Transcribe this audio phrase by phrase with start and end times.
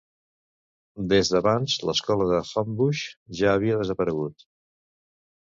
[1.11, 3.03] Des d'abans, l'escola de Homebush
[3.43, 4.49] ja havia desaparegut.